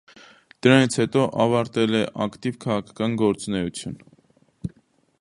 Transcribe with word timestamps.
Դրանից 0.67 0.97
հետո 1.01 1.25
ավարտել 1.43 1.99
է 2.01 2.03
ակտիվ 2.27 2.59
քաղաքական 2.67 3.17
գործունեությունը։ 3.25 4.75